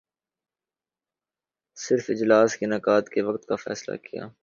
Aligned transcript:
صرف 1.77 2.09
اجلاس 2.09 2.57
کے 2.57 2.65
انعقاد 2.65 3.09
کے 3.13 3.21
وقت 3.21 3.45
کا 3.45 3.55
فیصلہ 3.55 3.95
کیا 3.97 4.27